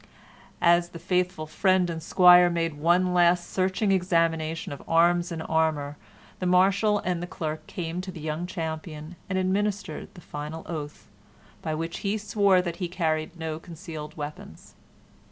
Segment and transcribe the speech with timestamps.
[0.63, 5.43] As the faithful friend and squire made one last and searching examination of arms and
[5.43, 5.95] armor,
[6.39, 11.07] the Marshal and the clerk came to the young champion and administered the final oath
[11.61, 14.73] by which he swore that he carried no concealed weapons.